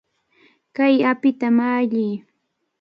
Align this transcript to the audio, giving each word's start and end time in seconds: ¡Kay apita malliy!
¡Kay 0.75 0.95
apita 1.11 1.47
malliy! 1.57 2.13